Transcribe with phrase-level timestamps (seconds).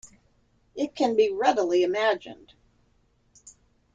[0.73, 2.53] It can be readily imagined.